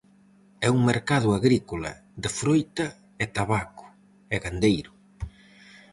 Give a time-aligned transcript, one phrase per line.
[0.67, 1.91] É un mercado agrícola,
[2.21, 2.87] de froita
[3.23, 3.85] e tabaco,
[4.33, 4.91] e gandeiro.